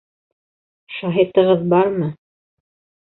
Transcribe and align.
—Шаһитығыҙ 0.95 1.67
бармы? 1.73 2.09